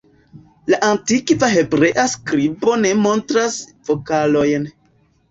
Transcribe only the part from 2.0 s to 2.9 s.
skribo